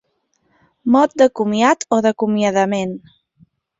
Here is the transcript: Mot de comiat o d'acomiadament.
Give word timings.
Mot 0.95 1.13
de 1.23 1.27
comiat 1.41 1.85
o 1.99 1.99
d'acomiadament. 2.07 2.97